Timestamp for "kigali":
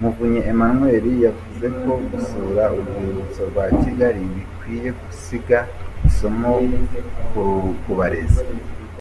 3.80-4.22